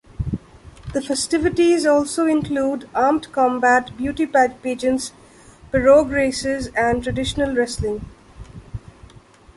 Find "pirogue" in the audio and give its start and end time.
5.71-6.09